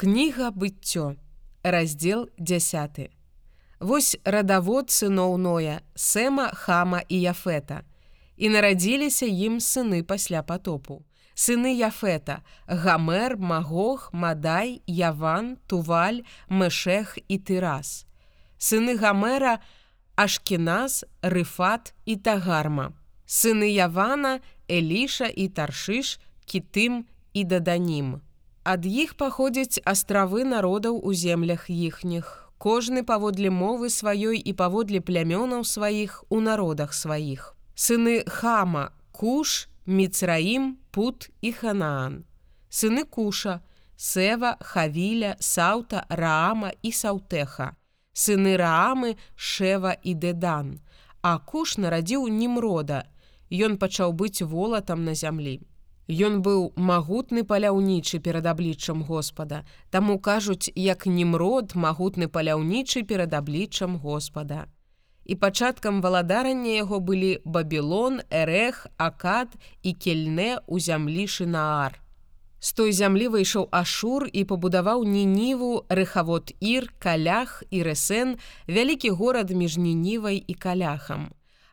[0.00, 1.16] Кніга быццё,
[1.62, 3.10] раздзел 10.
[3.80, 7.84] Вось радавод сыноў Ноя, Сэма, Хама і Яфета.
[8.40, 11.04] І нарадзіліся ім сыны пасля потопу.
[11.34, 18.06] Сыны Яфета, Гамер, Магог, Мадай, Яван, Туваль, Мэшэх і Тырас.
[18.56, 19.60] Сыны Гамера,
[20.16, 22.96] Ашкіназ, Рыфат і Тагарма.
[23.28, 26.16] Сыны Явана, Эліша і Таршыш,
[26.48, 27.04] Кітым
[27.36, 28.24] і Даданім.
[28.62, 32.52] Ад іх паходзяць астравы народаў у землях іхніх.
[32.60, 37.56] Кожны паводле мовы сваёй і паводле плямёнаў сваіх у народах сваіх.
[37.74, 42.24] Сыны Хама, Куш, Міцраім, Пут і Ханаан.
[42.68, 43.60] Сыны Куша,
[43.96, 47.76] Сева, Хавіля, Саўта, Раама і Саўтэха.
[48.12, 50.80] Сыны Раамы, Шева і Дэдан.
[51.22, 53.08] А Куш нарадзіў Німрода.
[53.48, 55.64] Ён пачаў быць волатам на зямлі.
[56.10, 59.62] Ён быў магутны паляўнічы перад абліччам Господа.
[59.90, 64.66] Таму кажуць, як Німрод магутны паляўнічы перад абліччам Господа.
[65.24, 72.02] І пачаткам валадарання яго былі Бабілон, Эрэх, Акад і кельне ў зямлі Шнаар.
[72.58, 78.34] З той зямлі выйшаў Ашур і пабудаваў Нініву, рэхавод Ір, калях і рэсэн,
[78.66, 81.30] вялікі горад між Нінівай і каляхам.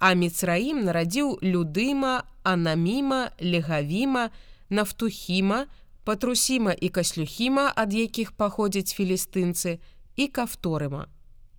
[0.00, 4.30] А Міцраім нарадзіў Людыма, Анаміма, Легавіма,
[4.70, 5.66] Нафтухіма,
[6.04, 9.76] Патрусіма і каслюхіма, ад якіх паходзяць філістынцы
[10.16, 11.04] і кафторыма.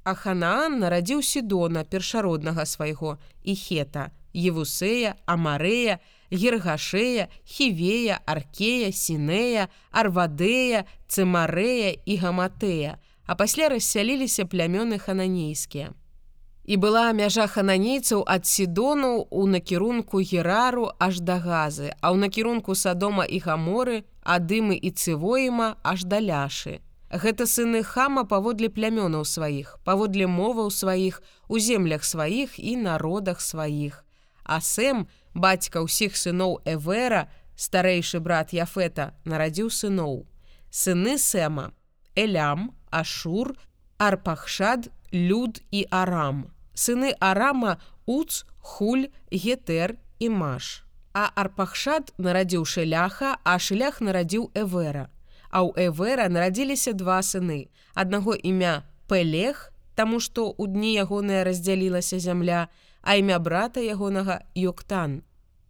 [0.03, 5.99] А Ханаан нарадзіў Сідона першароднага свайго і хета, Евусея, Амарея,
[6.31, 15.93] Гергашея, Хівея, Аркея, Сінея, Арвадея, Цемарея і Гаматэя, а пасля рассяліліся плямёны хананейскія.
[16.71, 22.79] І была мяжа хананейцаў ад Сідону ў накірунку Герару аж да газы, а ў накірунку
[22.79, 26.79] садома і гаморы, адымы і цывоіма аж да ляшы.
[27.11, 31.19] Гэта сыны хама паводле плямёнаў сваіх, паводле моваў сваіх,
[31.51, 34.07] у землях сваіх і народах сваіх.
[34.47, 37.27] А Сэм, бацька ўсіх сыноў Эвера,
[37.59, 40.23] старэйшы брат Яфета, нарадзіў сыноў.
[40.71, 41.75] Сыны Сэма,
[42.15, 43.59] Элям, Ашур,
[43.99, 46.47] Арпахшад, Люд і Арам.
[46.73, 50.83] Сыны Арама Уц, Хуль, Гетер і Маш.
[51.13, 55.09] А Арпахшад нарадзіў шляха, а шлях нарадзіў Эвера.
[55.51, 57.67] А ў Эвера нарадзіліся два сыны.
[57.93, 62.71] Аднаго імя Пелех, таму што ў дні ягоная раздзялілася зямля,
[63.03, 65.23] а імя брата ягонага Йоктан.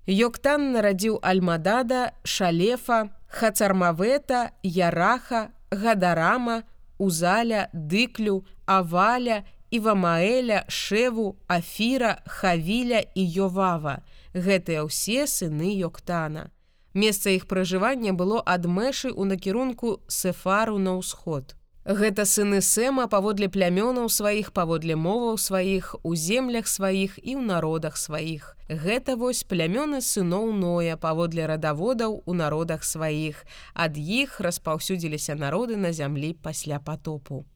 [0.06, 6.64] Йоктан нарадзіў Альмадада, Шалефа, Хацармавета, Яраха, Гадарама,
[6.98, 14.04] Узаля, дыклю, аваля, Івамаэля, Шеву, Афіра, Хавіля і Йовава.
[14.36, 16.52] Гэтыя ўсе сыны Йоктана.
[16.94, 21.56] Месца іх пражывання было ад мэшы ў накірунку Сефару на ўсход.
[21.88, 27.98] Гэта сыны Сэма паводле плямёнаў сваіх, паводле моваў сваіх, у землях сваіх і ў народах
[27.98, 28.54] сваіх.
[28.68, 33.48] Гэта вось плямёны сыноў Ноя паводле радаводаў у народах сваіх.
[33.74, 37.48] Ад іх распаўсюдзіліся народы на зямлі пасля потопу.